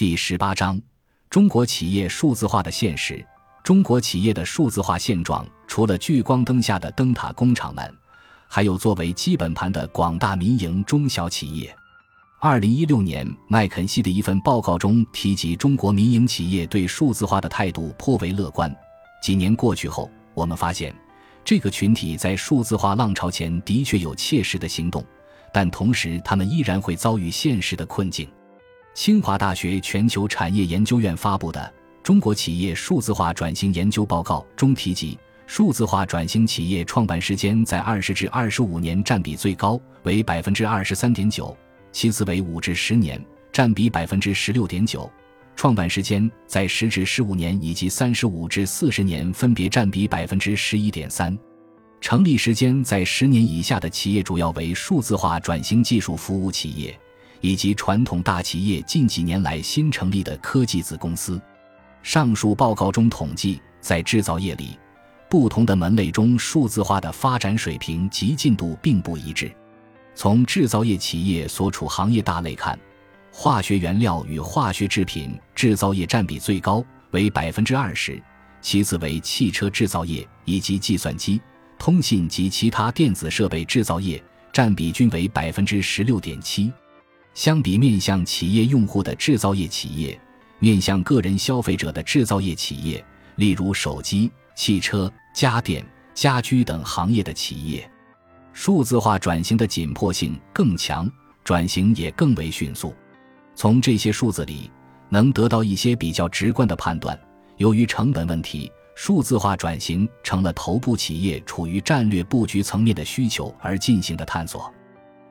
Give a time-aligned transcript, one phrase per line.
[0.00, 0.80] 第十八章：
[1.28, 3.22] 中国企业数字化的现实。
[3.62, 7.94] 中国企业的数字化现状，除了聚光灯下的灯塔工厂们，
[8.48, 11.76] 还有作为基本盘的广大民营中小企业。
[12.40, 18.74] 二零一六年，麦肯锡的一份报告中提及，中国民营企业对数字化的态度颇为乐观。
[19.22, 20.94] 几年过去后，我们发现，
[21.44, 25.04] 这个群体在数字化浪潮前的确有切实的行动，
[25.52, 28.26] 但同时他们依然会遭遇现实的困境。
[28.92, 31.60] 清华大学全球产业研究院发布的
[32.02, 41.56] 《中国企业数字化转型研究报告》中提及，数字化转型企业创办时间在二十至二十五年占比最高，为百分之二十三点九。
[41.92, 45.08] 其次为五至十年，占比百分之十六点九；
[45.54, 51.32] 创办时间在十至十五年以及三十五至四十年，分别占比百分之十一点三；
[52.00, 56.98] 成立时间在十年以下的企业主要为数字化转型技术服务企业，
[57.40, 61.40] 以及传统大企业近几年来新成立的科技子公司。
[62.02, 64.78] 上述报告中统计，在制造业里，
[65.28, 69.50] 不同的门类中数字化的发展水平及进度并不一致。
[70.14, 72.78] 从制造业企业所处行业大类看，
[73.32, 78.14] 化学原料与化学制品制造业占比最高，为百分之二十；
[78.60, 81.40] 其次为汽车制造业以及计算机、
[81.78, 84.22] 通信及其他电子设备制造业，
[84.52, 86.72] 占比均为百分之十六点七。
[87.34, 90.18] 相比面向企业用户的制造业企业，
[90.58, 93.04] 面向个人消费者的制造业企业，
[93.36, 97.88] 例如手机、汽车、家电、家居等行业的企业。
[98.52, 101.10] 数字化转型的紧迫性更强，
[101.44, 102.92] 转型也更为迅速。
[103.54, 104.70] 从这些数字里，
[105.08, 107.18] 能得到一些比较直观的判断。
[107.56, 114.70] 由于成本问题，数字化转型成了头部企业处于战略布局层面的需求而进行的探索。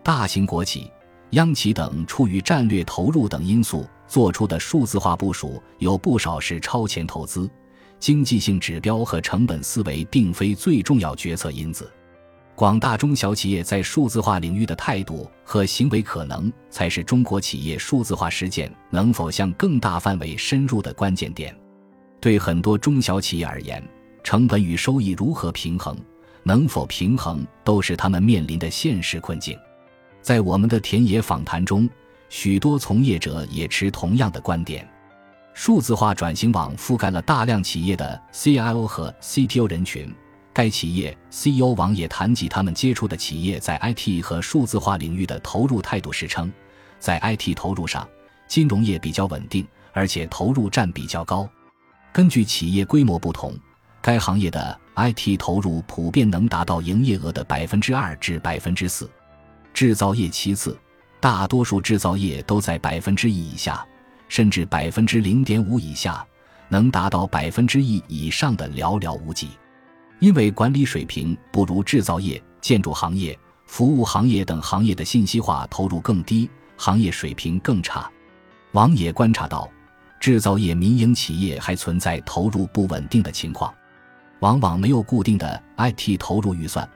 [0.02, 0.92] 大型国企、
[1.32, 7.50] 央企等出于战略投入等因素做出的数字化部署，有不少是超前投资，
[8.00, 11.92] 经济性指标和成本思维并非最重要决策因子。
[12.56, 21.56] 广大中小企业在数字化领域的态度和行为，可能才是中国企业数字化实践能否向更大范围深入的关键点。
[22.20, 23.82] 对很多中小企业而言，
[24.24, 25.96] 成本与收益如何平衡，
[26.44, 29.58] 能否平衡，都是他们面临的现实困境。
[30.22, 31.90] 在我们的田野访谈中，
[32.30, 34.88] 许多从业者也持同样的观点。
[35.54, 40.14] 数字化转型网覆盖了大量企业的 CIO 和 CTO 人群。
[40.52, 46.52] 该企业 CEO 网也谈及他们接触的企业在 IT 和数字化领域的投入态度时称，
[47.00, 48.08] 在 IT 投入上，
[48.48, 51.48] 金融业比较稳定，而且投入占比较高。
[52.12, 53.54] 根据企业规模不同，
[54.02, 59.10] 该行业的 IT 投入普遍能达到营业额的百分之二至百分之四。
[59.74, 60.78] 制造业其次，
[61.20, 63.86] 大多数制造业都在百分之一以下，
[64.28, 66.26] 甚至百分之零点五以下，
[66.68, 69.50] 能达到百分之一以上的寥寥无几。
[70.20, 78.10] 因为管理水平不如制造业、建筑行业、服务行业等行业的信息化投入更低，行业水平更差。
[78.74, 79.70] 王野观察到，
[80.20, 83.74] 制造业民营企业还存在投入不稳定的情况，
[84.42, 86.88] 往往没有固定的 IT 投入预算。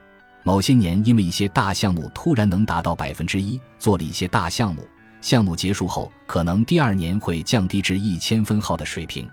[0.44, 4.86] 某些年因为一些大项目突然能达到百分之一，做了一些大项目，
[5.20, 9.28] 项目结束后可能第二年会降低至一千分号的水平。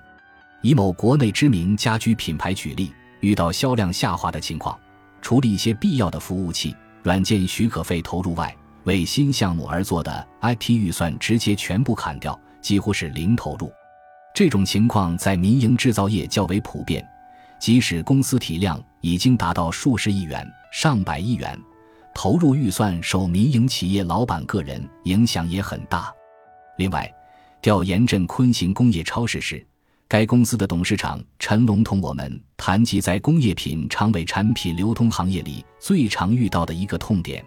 [0.61, 2.91] 以某国内知名家居品牌举例。
[3.21, 4.75] 遇到销量下滑的情况，
[5.21, 8.51] 除了一些必要的服务器、软件许可费投入外，
[8.85, 13.71] 为新项目而做的 IT 预算直接全部砍掉，几乎是零投入。
[14.33, 17.07] 这种情况在民营制造业较为普遍，
[17.61, 21.55] 即使公司体量已经达到数十亿元、上百亿元，
[22.11, 26.11] 投入预算受民营企业老板个人影响也很大。
[26.79, 27.07] 另外，
[27.61, 29.63] 调研镇昆行工业超市时。
[30.07, 37.45] 该公司的董事长陈龙同我们谈及，在工业品长尾产品流通行业里最常遇到的一个痛点：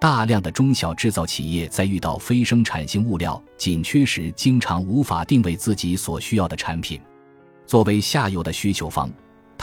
[0.00, 6.98] 大量的中小制造企业在遇到非生产性物料紧缺时，经常无法定位自己所需要的产品。
[7.66, 9.08] 作为下游的需求方，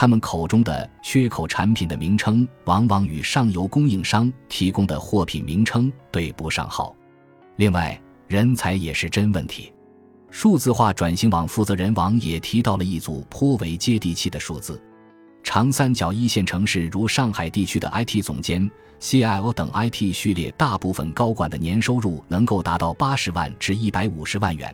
[0.00, 6.94] 他们口中的缺口产品的名称，往往与上游供应商提供的货品名称对不上号。
[7.56, 9.72] 另外，人才也是真问题。
[10.30, 14.80] 数字化转型网负责人王也提到了一组颇为接地气的数字：
[15.42, 18.70] 长三角一线城市如上海地区的 IT 总监、
[19.00, 24.72] CIO 等 IT 序列大部分高管的年收入能够达到八十万至一百五十万元，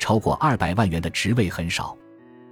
[0.00, 1.96] 超过二百万元的职位很少；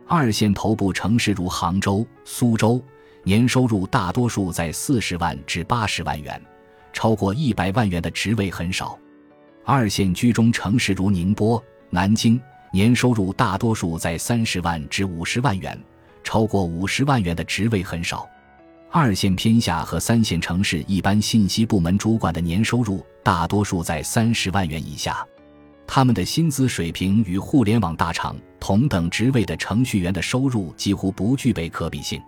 [0.07, 2.83] 二线头部城市如杭州、苏州，
[3.23, 6.41] 年收入大多数在四十万至八十万元，
[6.93, 8.99] 超过一百万元的职位很少；
[9.65, 11.63] 二线居中城市如宁波。
[11.89, 12.41] 南京
[12.73, 15.79] 年收入大多数在三十万至五十万元，
[16.25, 18.27] 超过五十万元的职位很少。
[18.91, 25.27] 二线偏下和三线城市一般信息部门主管的年收入大多数在三十万元以下，
[25.87, 32.23] 他们的薪资水平与互联网大厂同等职位的程序员的收入几乎不具备可比性。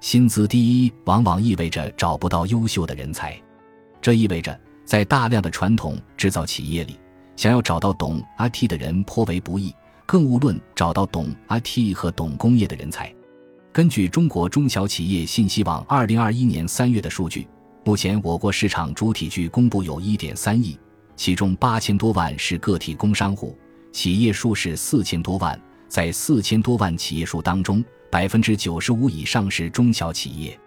[0.00, 3.38] 薪资低往往意味着找不到优秀的人才，
[4.00, 6.98] 这意味着在大量的传统制造企业里，
[7.36, 9.70] 想要找到懂 IT 的人颇为不易，
[10.06, 13.14] 更无论找到懂 IT 和懂工业的人才。
[13.70, 17.46] 根据中国中小企业信息网二零二一年三月的数据，
[17.84, 20.78] 目前我国市场主体据公布有一点三亿，
[21.16, 23.54] 其中八千多万是个体工商户，
[23.92, 25.60] 企业数是四千多万。
[25.88, 30.58] 在四千多万企业数当中，百分之九十五以上是中小企业。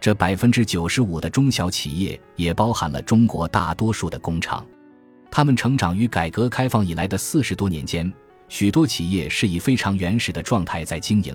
[0.00, 4.64] 这百分之九十五的中小企业也包含了中国大多数的工厂。
[5.30, 8.10] 他们成长于改革开放以来的四十多年间，
[8.48, 11.34] 许多企业是以非常原始的状态在经营。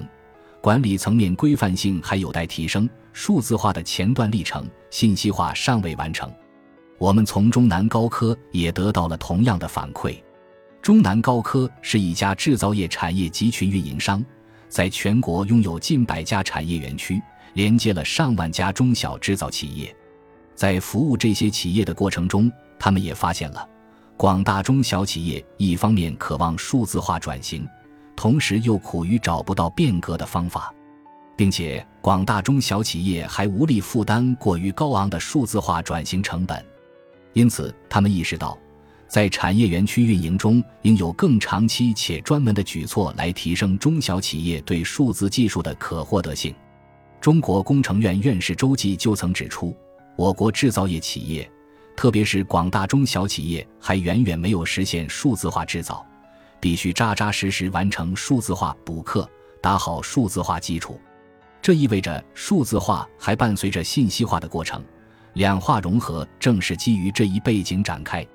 [0.61, 6.31] 管理层面规范性还有待提升，数字化的前段历程信息化尚未完成。
[6.97, 10.15] 我们从中南高科也得到了同样的反馈。
[10.83, 14.21] 中南高科是一家制造业产业集群运营商，
[14.67, 17.21] 在全国拥有近百家产业园区，
[17.53, 19.95] 连接了上万家中小制造企业。
[20.53, 23.65] 在服务这些企业的过程中，他们也发现了
[24.17, 27.65] 广大中小企业一方面渴望数字化转型。
[28.13, 30.71] 同时又苦于找不到变革的方法，
[31.37, 36.63] 并且广大中小企业还无力负担过于高昂的数字化转型成本，
[37.31, 38.57] 因此他们意识到，
[39.13, 46.51] 在产业园区运营中应有更长期且专门的举措来提升中小企业对数字技术的可获得性。
[47.21, 49.77] 中国工程院院士周继就曾指出，
[50.15, 51.47] 我国制造业企业，
[51.95, 56.03] 特别是广大中小企业，还远远没有实现数字化制造。
[56.59, 59.29] 必须扎扎实实完成数字化补课，
[59.61, 60.99] 打好数字化基础。
[61.61, 64.83] 这意味着数字化还伴随着信息化的过程，
[65.33, 68.25] 两化融合正是基于这一背景展开。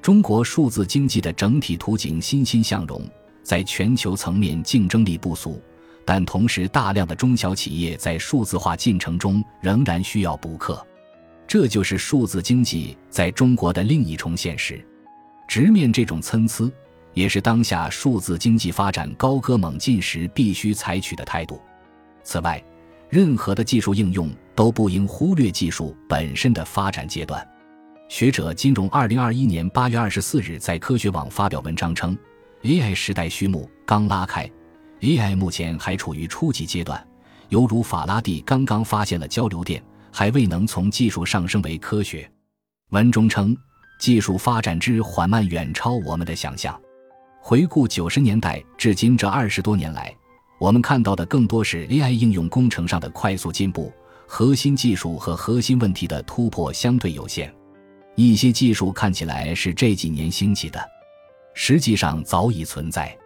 [0.00, 3.02] 中国数字经济的整体图景欣欣向荣，
[3.42, 5.62] 在全球层面竞争力不俗，
[6.04, 10.84] 但同时大量的中小企业在数字化进程中仍然需要补课。
[11.46, 14.84] 这就是数字经济在中国的另一重现实。
[15.46, 16.70] 直面这种参差。
[17.14, 21.60] 也是当下数字经济发展高歌猛进时必须采取的态度。
[22.22, 22.62] 此外，
[23.08, 27.44] 任何的技术应用都不应忽略技术本身的发展阶段。
[28.08, 32.16] 学者金融二零二一年八月二十四日在科学网发表文章称
[32.62, 34.50] ，AI 时代序幕刚拉开
[35.00, 37.06] ，AI 目前还处于初级阶段，
[37.50, 42.28] 犹如法拉第刚刚发现了交流电，还未能从技术上升为科学。
[42.90, 43.54] 文中称，
[44.00, 46.80] 技术发展之缓慢远超我们的想象。
[47.40, 50.12] 回顾九十年代至今这二十多年来，
[50.58, 53.92] 我们看到的更多是 AI 应用工程上的快速进步，
[54.26, 57.54] 核心技术和核心问题的突破相对有限。
[58.26, 60.80] 一些技术看起来是这几年兴起的，
[61.54, 63.16] 实际上早已存在。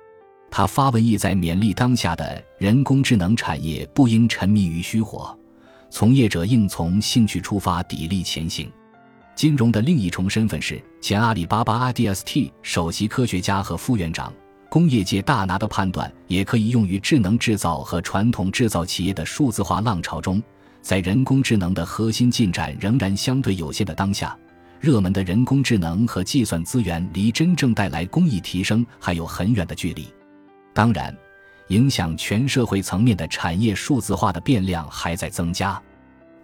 [0.50, 5.34] 他发文意在勉励当下的人工智能产业不应沉迷于虚火，
[5.88, 8.70] 从业者应从兴趣出发，砥砺前行。
[9.34, 14.30] 金融的另一重身份是前阿里巴巴 IDST 首席科学家和副院长。
[14.68, 20.42] 工业界大拿的判断也可以用于智能制造和传统制造企业的数字化浪潮中。
[20.82, 24.36] 在人工智能的核心进展仍然相对有限的当下，
[24.82, 30.12] 热门的人工智能和计算资源离真正带来工艺提升还有很远的距离。
[30.74, 31.16] 当然，
[31.68, 35.80] 影响全社会层面的产业数字化的变量还在增加。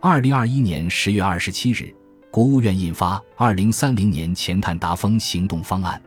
[0.00, 1.92] 二零二一年十月二十七日。
[2.30, 5.98] 国务院印发《二零三零年前碳达峰行动方案》，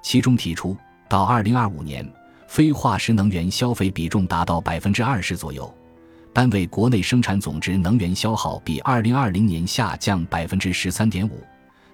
[0.00, 0.76] 其中提出，
[1.08, 2.08] 到二零二五年，
[2.46, 5.70] 非化石能源消费比重达到百分之二十左右，
[6.32, 11.42] 单位国内生产总值能源消耗比二零二零年下降百分之十三点五，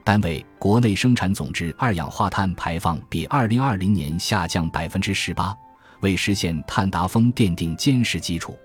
[0.05, 5.57] 单位国内生产总值二氧化碳排放比二零二零年下降百分之十八，
[6.01, 8.57] 为实现碳达峰奠定坚实基础。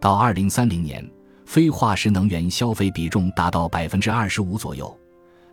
[0.00, 1.08] 到二零三零年。
[1.44, 4.96] 非化石能源消费比重达到百分之二十五左右，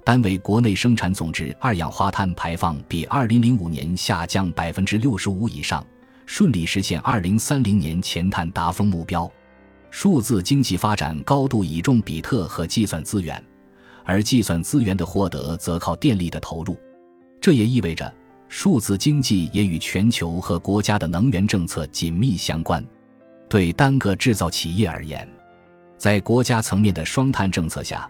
[0.06, 5.86] 单位国内生产总值二氧化碳排放比二零零五年下降百分之六十五以上，
[6.26, 9.30] 顺利实现二零三零年前碳达峰目标。
[9.90, 13.44] 数字经济发展高度倚重比特和计算资源，
[14.10, 16.76] 而计算资源的获得则靠电力的投入。
[17.40, 18.12] 这也意味着，
[18.48, 22.84] 数字经济也与全球和国家的能源政策紧密相关。
[23.48, 25.30] 对单个制造企业而言，
[25.96, 28.10] 在国家层面的双碳政策下，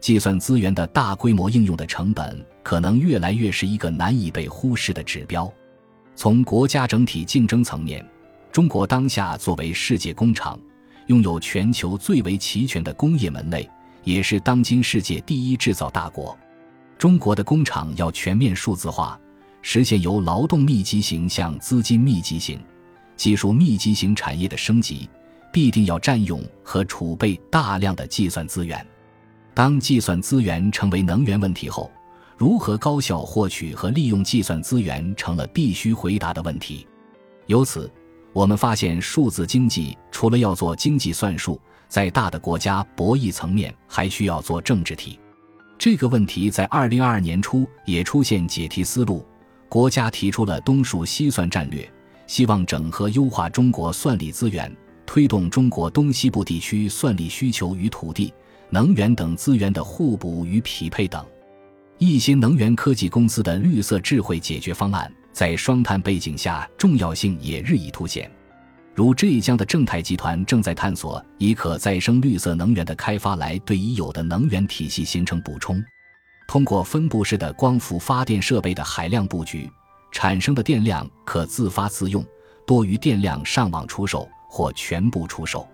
[0.00, 5.50] 计算资源的大规模应用的成本可能越来越是一个难以被忽视的指标。
[6.14, 8.06] 从国家整体竞争层面，
[8.52, 10.60] 中国当下作为世界工厂，
[11.06, 13.66] 拥有全球最为齐全的工业门类，
[14.08, 16.34] 也是当今世界第一制造大国。
[16.96, 19.20] 中国的工厂要全面数字化，
[19.60, 22.58] 实现由劳动密集型向资金密集型、
[23.16, 25.10] 技术密集型产业的升级，
[25.52, 28.84] 必定要占用和储备大量的计算资源。
[29.52, 31.90] 当计算资源成为能源问题后，
[32.38, 36.86] 如何高效获取和利用计算资源成了必须回答的问题。
[37.44, 37.92] 由此，
[38.32, 45.18] 我们发现数字经济除了要做经济算术，在大的国家博弈层面，还需要做政治题。
[45.78, 49.24] 这个问题在二零二二年初也出现解题思路，
[49.68, 51.90] 国家提出了东数西算战略，
[52.26, 54.74] 希望整合优化中国算力资源，
[55.06, 58.32] 推动中国东西部地区算力需求与土地。
[58.70, 61.24] 能源等资源的互补与匹配等，
[61.96, 68.30] 一些能源科技公司的绿色智慧解决方案在双碳背景下重要性也日益凸显。
[68.98, 75.80] 如浙江的正泰集团正在探索以可再生绿色能源的开发来对已有的能源体系形成补充。
[76.48, 79.70] 通过分布式的光伏发电设备的海量布局，
[80.10, 82.26] 产生的电量可自发自用，
[82.66, 85.64] 多余电量上网出售或全部出售。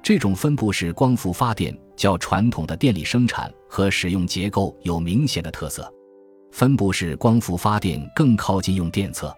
[0.00, 5.92] 这种分布式光伏发电较传统的电力生产和使用结构有明显的特色。
[6.52, 9.36] 分布式光伏发电更靠近用电侧，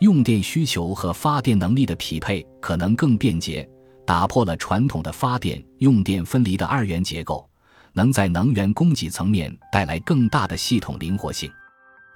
[0.00, 3.68] 用电需求和发电能力的匹配可能更便捷，
[4.06, 7.48] 打破了传统的发电用电分离的二元结构，
[7.92, 11.50] 能在能源供给层面带来更大的系统灵活性。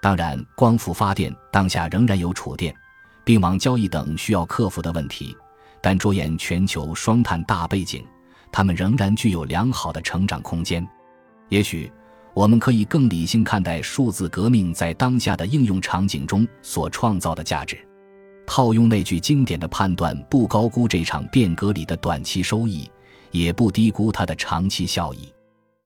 [0.01, 2.73] 当然，光伏发电当下仍然有储电、
[3.25, 5.37] 并网交易等需要克服的问题。
[5.81, 8.05] 但着眼全球双碳大背景，
[8.53, 10.87] 它们仍然具有良好的成长空间。
[11.49, 11.91] 也许
[12.35, 17.79] 我们可以更理性看待数字革命在当下的应用场景中所创造的价值。
[18.47, 22.91] 套用那句经典的判断：不高估这场变革里的短期收益，
[23.31, 25.33] 也不低估它的长期效益。